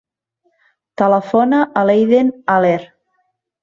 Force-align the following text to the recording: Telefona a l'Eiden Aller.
Telefona 1.03 1.61
a 1.63 1.87
l'Eiden 1.93 2.37
Aller. 2.59 2.79